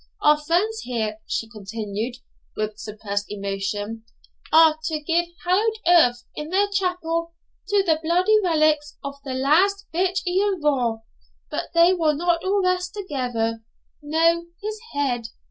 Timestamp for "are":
4.51-4.75